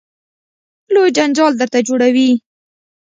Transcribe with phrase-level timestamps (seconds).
[0.93, 2.29] لوی جنجال درته جوړوي.